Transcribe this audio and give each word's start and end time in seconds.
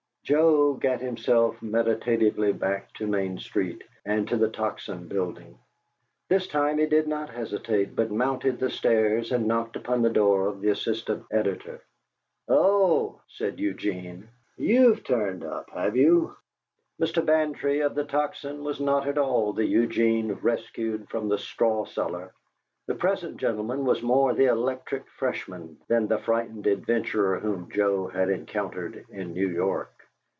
Joe 0.23 0.75
gat 0.75 1.01
him 1.01 1.17
meditatively 1.61 2.53
back 2.53 2.93
to 2.93 3.07
Main 3.07 3.37
Street 3.37 3.83
and 4.05 4.29
to 4.29 4.37
the 4.37 4.47
Tocsin 4.47 5.09
building. 5.09 5.57
This 6.29 6.47
time 6.47 6.77
he 6.77 6.85
did 6.85 7.05
not 7.05 7.29
hesitate, 7.31 7.97
but 7.97 8.11
mounted 8.11 8.57
the 8.57 8.69
stairs 8.69 9.33
and 9.33 9.45
knocked 9.47 9.75
upon 9.75 10.01
the 10.03 10.09
door 10.09 10.47
of 10.47 10.61
the 10.61 10.69
assistant 10.69 11.25
editor. 11.31 11.81
"Oh," 12.47 13.19
said 13.27 13.59
Eugene. 13.59 14.29
"YOU'VE 14.55 15.03
turned 15.03 15.43
up, 15.43 15.69
you?" 15.93 16.37
Mr. 16.97 17.25
Bantry 17.25 17.81
of 17.81 17.93
the 17.93 18.05
Tocsin 18.05 18.63
was 18.63 18.79
not 18.79 19.07
at 19.07 19.17
all 19.17 19.51
the 19.51 19.65
Eugene 19.65 20.31
rescued 20.41 21.09
from 21.09 21.27
the 21.27 21.39
"Straw 21.39 21.83
Cellar." 21.83 22.31
The 22.87 22.95
present 22.95 23.35
gentleman 23.35 23.83
was 23.83 24.01
more 24.01 24.33
the 24.33 24.45
electric 24.45 25.09
Freshman 25.09 25.77
than 25.89 26.07
the 26.07 26.19
frightened 26.19 26.67
adventurer 26.67 27.39
whom 27.39 27.69
Joe 27.69 28.07
had 28.07 28.29
encountered 28.29 29.03
in 29.09 29.33
New 29.33 29.49
York. 29.49 29.91